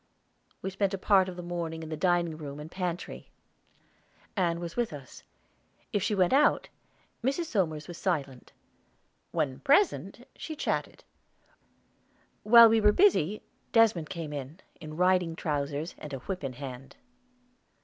We 0.63 0.71
spent 0.71 0.95
a 0.95 0.97
part 0.97 1.29
of 1.29 1.35
the 1.35 1.43
morning 1.43 1.83
in 1.83 1.89
the 1.89 1.95
dining 1.95 2.35
room 2.35 2.59
and 2.59 2.71
pantry. 2.71 3.29
Ann 4.35 4.59
was 4.59 4.75
with 4.75 4.93
us. 4.93 5.21
If 5.93 6.01
she 6.01 6.15
went 6.15 6.33
out, 6.33 6.69
Mrs. 7.23 7.45
Somers 7.45 7.87
was 7.87 7.99
silent; 7.99 8.51
when 9.29 9.59
present 9.59 10.27
she 10.35 10.55
chatted. 10.55 11.03
While 12.41 12.67
we 12.69 12.81
were 12.81 12.91
busy 12.91 13.43
Desmond 13.73 14.09
came 14.09 14.33
in, 14.33 14.61
in 14.79 14.97
riding 14.97 15.35
trousers 15.35 15.93
and 15.99 16.11
whip 16.13 16.43
in 16.43 16.53
hand. 16.53 16.95